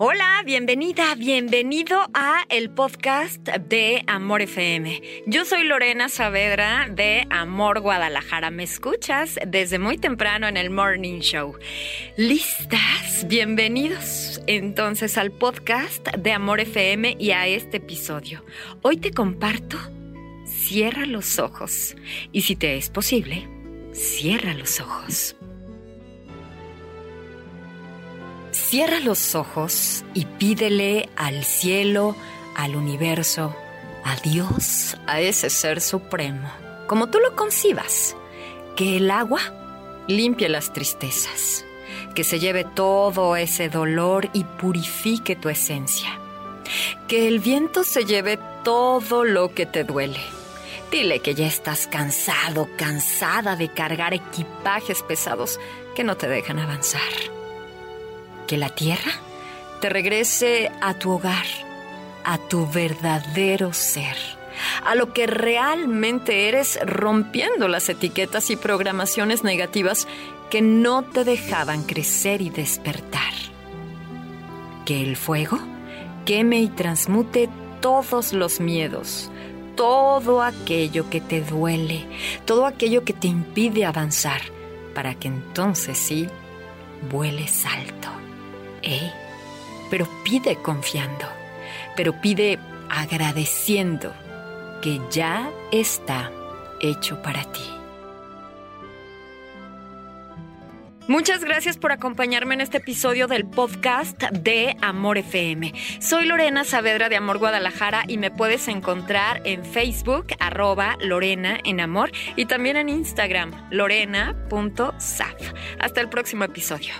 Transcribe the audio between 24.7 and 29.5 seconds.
ojos. Cierra los